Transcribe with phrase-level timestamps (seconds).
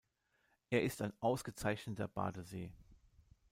[0.71, 2.71] Er ist ein ausgezeichneter Badesee.